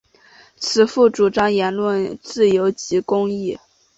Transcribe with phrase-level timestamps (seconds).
[0.57, 3.59] 此赋主张言论自由及公义。